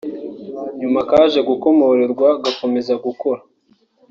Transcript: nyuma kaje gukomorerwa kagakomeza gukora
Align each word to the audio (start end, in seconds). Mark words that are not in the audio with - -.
nyuma 0.79 0.99
kaje 1.09 1.39
gukomorerwa 1.49 2.27
kagakomeza 2.35 2.93
gukora 3.05 3.41